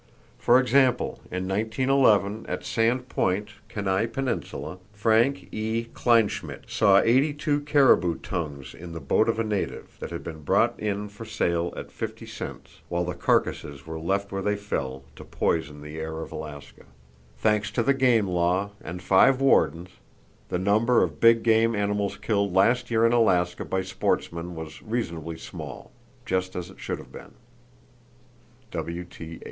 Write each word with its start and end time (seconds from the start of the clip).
For 0.39 0.59
example: 0.59 1.19
In 1.29 1.47
1911 1.47 2.47
at 2.49 2.65
Sand 2.65 3.07
Point, 3.07 3.49
Kenai 3.69 4.07
Peninsula, 4.07 4.79
Frank 4.93 5.47
E. 5.53 5.89
Kleinchmidt 5.93 6.67
saw 6.71 6.97
82 6.99 7.59
caribou 7.61 8.15
tongues 8.15 8.73
in 8.73 8.93
the 8.93 8.99
boat 8.99 9.29
of 9.29 9.37
a 9.37 9.43
native, 9.43 9.97
that 9.99 10.09
had 10.09 10.23
been 10.23 10.41
brought 10.41 10.73
in 10.79 11.07
for 11.07 11.23
sale 11.23 11.71
at 11.77 11.91
50 11.91 12.25
cents, 12.25 12.81
while 12.89 13.03
the 13.05 13.13
carcasses 13.13 13.85
were 13.85 13.99
left 13.99 14.31
where 14.31 14.41
they 14.41 14.55
fell, 14.55 15.03
to 15.15 15.23
poison 15.23 15.83
the 15.83 15.99
air 15.99 16.21
of 16.21 16.31
Alaska. 16.31 16.85
Thanks 17.37 17.69
to 17.69 17.83
the 17.83 17.93
game 17.93 18.25
law, 18.27 18.71
and 18.83 19.03
five 19.03 19.39
wardens, 19.39 19.89
the 20.49 20.57
number 20.57 21.03
of 21.03 21.19
big 21.19 21.43
game 21.43 21.75
animals 21.75 22.17
killed 22.17 22.55
last 22.55 22.89
year 22.89 23.05
in 23.05 23.13
Alaska 23.13 23.63
by 23.63 23.83
sportsmen 23.83 24.55
was 24.55 24.81
reasonably 24.81 25.37
small,—just 25.37 26.55
as 26.55 26.71
it 26.71 26.79
should 26.79 26.97
have 26.97 27.11
been. 27.11 27.35